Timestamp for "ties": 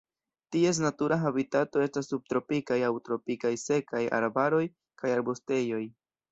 0.53-0.77